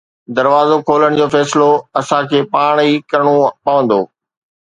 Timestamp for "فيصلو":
1.35-1.67